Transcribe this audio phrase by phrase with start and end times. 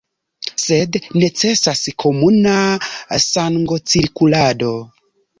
[0.61, 2.55] Sed necesas komuna
[3.25, 4.73] sangocirkulado.